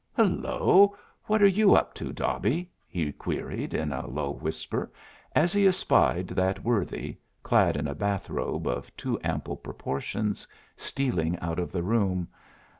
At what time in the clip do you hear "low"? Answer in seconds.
4.07-4.31